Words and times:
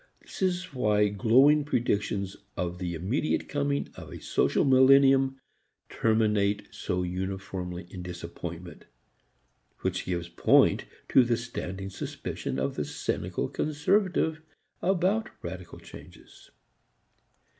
This 0.23 0.41
is 0.41 0.73
why 0.73 1.09
glowing 1.09 1.63
predictions 1.63 2.35
of 2.57 2.79
the 2.79 2.95
immediate 2.95 3.47
coming 3.47 3.89
of 3.93 4.09
a 4.11 4.19
social 4.19 4.65
millennium 4.65 5.39
terminate 5.89 6.67
so 6.71 7.03
uniformly 7.03 7.85
in 7.91 8.01
disappointment, 8.01 8.85
which 9.81 10.05
gives 10.05 10.27
point 10.27 10.85
to 11.09 11.23
the 11.23 11.37
standing 11.37 11.91
suspicion 11.91 12.57
of 12.57 12.77
the 12.77 12.83
cynical 12.83 13.47
conservative 13.47 14.41
about 14.81 15.29
radical 15.43 15.77
changes. 15.77 16.49